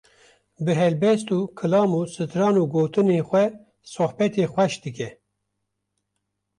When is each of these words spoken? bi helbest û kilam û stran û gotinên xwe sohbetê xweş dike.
bi 0.65 0.73
helbest 0.81 1.27
û 1.37 1.39
kilam 1.59 1.91
û 1.99 2.01
stran 2.15 2.55
û 2.61 2.63
gotinên 2.75 3.21
xwe 3.29 3.45
sohbetê 3.95 4.45
xweş 4.53 4.73
dike. 4.83 5.09